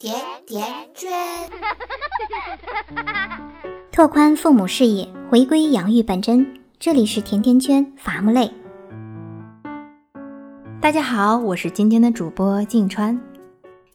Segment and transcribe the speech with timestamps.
[0.00, 1.10] 甜甜圈，
[3.92, 6.58] 拓宽父母视野，回归养育本真。
[6.78, 8.50] 这里是甜甜圈伐木累。
[10.80, 13.20] 大家好，我是今天的主播静川。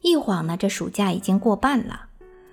[0.00, 2.02] 一晃呢，这暑假已经过半了，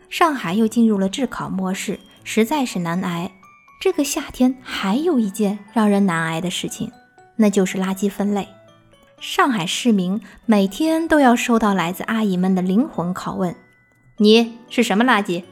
[0.09, 3.31] 上海又进入了制烤模式，实在是难挨。
[3.79, 6.91] 这个夏天还有一件让人难挨的事情，
[7.35, 8.47] 那就是垃圾分类。
[9.23, 13.55] 上海市民每天都要收到来自阿姨们的灵魂拷问
[14.19, 15.45] ：“你是什么垃圾？”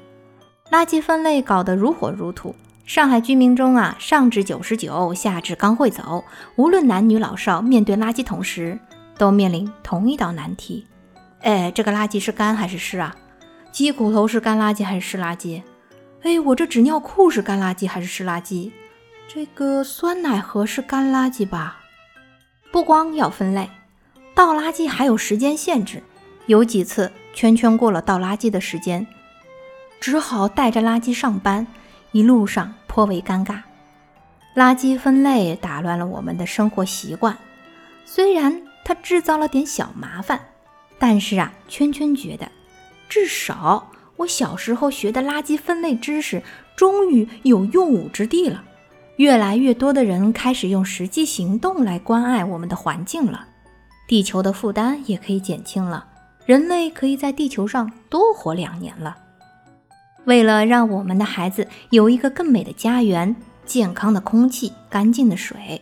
[0.69, 2.53] 垃圾分类搞得如火如荼。
[2.85, 6.25] 上海居民中啊，上至九十九，下至刚会走，
[6.57, 8.77] 无论男女老少，面对垃圾桶时
[9.17, 10.85] 都面临同一道难题：
[11.39, 13.15] 哎，这个垃圾是干还是湿啊？
[13.71, 15.61] 鸡骨头是干垃圾还是湿垃圾？
[16.23, 18.69] 哎，我这纸尿裤是干垃圾还是湿垃圾？
[19.33, 21.77] 这个酸奶盒是干垃圾吧？
[22.71, 23.69] 不光要分类，
[24.33, 26.01] 倒垃圾还有时间限制。
[26.47, 29.05] 有几次圈圈过了倒垃圾的时间，
[29.99, 31.67] 只好带着垃圾上班，
[32.11, 33.59] 一路上颇为尴尬。
[34.55, 37.37] 垃圾分类打乱了我们的生活习惯，
[38.05, 40.39] 虽然它制造了点小麻烦，
[40.97, 42.51] 但是啊，圈圈觉得，
[43.07, 46.41] 至少我小时候学的垃圾分类知识
[46.75, 48.63] 终于有用武之地了。
[49.17, 53.47] 越来越多的人开始用实际行动来关爱我们的环境了，
[54.07, 56.05] 地球的负担也可以减轻了，
[56.45, 59.17] 人类可以在地球上多活两年了。
[60.25, 65.81] 为了让我们的孩子有一个更美的家园、健康的空气、干净的水，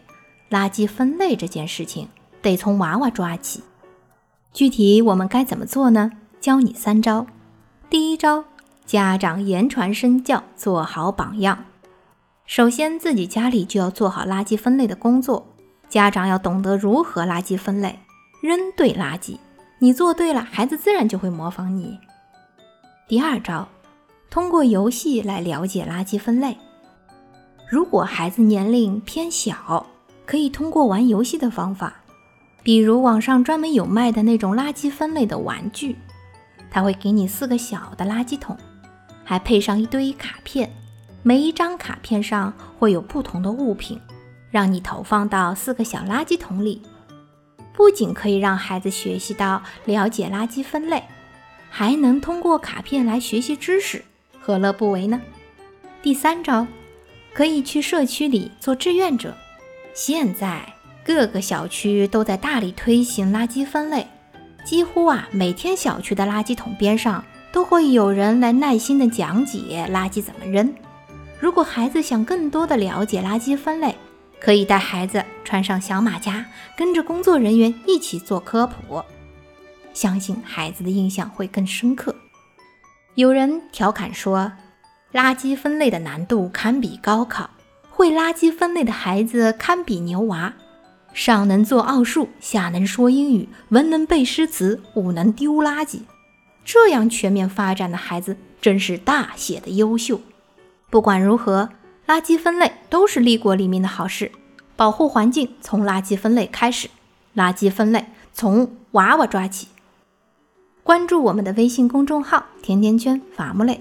[0.49, 2.07] 垃圾分类这件事情
[2.41, 3.63] 得从娃娃抓起。
[4.53, 6.11] 具体我们该怎么做呢？
[6.41, 7.27] 教你三招。
[7.89, 8.43] 第一招，
[8.85, 11.65] 家长言传身教，做好榜样。
[12.49, 15.45] 首先，自己家里就要做好垃圾分类的工作。
[15.87, 17.99] 家长要懂得如何垃圾分类，
[18.41, 19.37] 扔对垃圾。
[19.77, 21.99] 你做对了，孩子自然就会模仿你。
[23.07, 23.67] 第二招，
[24.31, 26.57] 通过游戏来了解垃圾分类。
[27.69, 29.85] 如果孩子年龄偏小，
[30.25, 31.97] 可以通过玩游戏的方法，
[32.63, 35.95] 比如网上专门有卖的那种垃圾分类的玩具，
[36.71, 38.57] 他会给你四个小的垃圾桶，
[39.23, 40.67] 还配上一堆卡片。
[41.21, 43.99] 每一张卡片上会有不同的物品，
[44.49, 46.81] 让你投放到四个小垃圾桶里。
[47.73, 51.03] 不仅可以让孩子学习到了解垃圾分类，
[51.69, 54.03] 还能通过卡片来学习知识，
[54.39, 55.21] 何乐不为呢？
[56.01, 56.65] 第三招，
[57.33, 59.35] 可以去社区里做志愿者。
[59.93, 60.73] 现在
[61.05, 64.07] 各个小区都在大力推行垃圾分类，
[64.63, 70.73] 几乎啊每天小区的垃圾桶边上都会有人来耐心的讲解垃圾怎么扔。
[71.39, 73.95] 如果孩子想更多的了解垃圾分类，
[74.41, 76.45] 可以带孩子穿上小马甲，
[76.77, 79.01] 跟着工作人员一起做科普，
[79.93, 82.13] 相信孩子的印象会更深刻。
[83.15, 84.51] 有人调侃说，
[85.13, 87.49] 垃圾分类的难度堪比高考，
[87.89, 90.53] 会垃圾分类的孩子堪比牛娃，
[91.13, 96.01] 上能做奥数，下能说英语，文能背诗词，武能丢垃圾，
[96.65, 100.19] 这样全面发展的孩子真是大写的优秀。
[100.89, 101.69] 不管如何，
[102.07, 104.31] 垃圾分类都是利国利民的好事。
[104.75, 106.89] 保护环境从垃圾分类开始，
[107.35, 109.67] 垃圾分类从娃娃抓起。
[110.83, 113.79] 关注我们的微信公众号“甜甜圈伐木累”，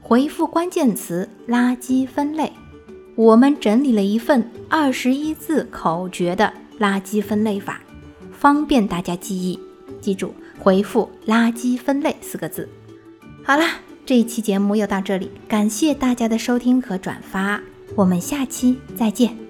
[0.00, 2.52] 回复关键词“垃圾分类”，
[3.16, 7.80] 我们整理了一份二十一字口诀的垃圾分类法，
[8.32, 9.60] 方便大家记忆。
[10.00, 12.66] 记住，回复“垃圾分类”四个字。
[13.44, 13.80] 好啦。
[14.06, 17.60] 这一期节目又到这里，感谢大家的收听和转发，
[17.96, 19.45] 我们下期再见。